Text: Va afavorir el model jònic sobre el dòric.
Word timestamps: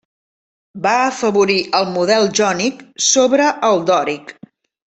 Va 0.85 0.93
afavorir 1.09 1.57
el 1.81 1.87
model 1.97 2.27
jònic 2.41 2.83
sobre 3.13 3.55
el 3.73 3.89
dòric. 3.95 4.35